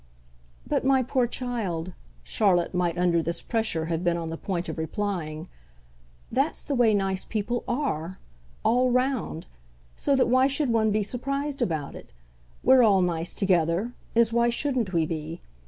[0.65, 1.93] "But my poor child,"
[2.23, 5.47] Charlotte might under this pressure have been on the point of replying,
[6.31, 8.17] "that's the way nice people ARE,
[8.63, 9.45] all round
[9.95, 12.13] so that why should one be surprised about it?
[12.63, 15.39] We're all nice together as why shouldn't we be?